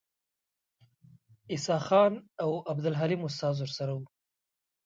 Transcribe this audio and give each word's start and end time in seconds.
عیسی 1.51 1.77
خان 1.87 2.13
او 2.43 2.51
عبدالحلیم 2.71 3.21
استاد 3.27 3.55
ورسره 3.59 3.93
وو. 3.95 4.05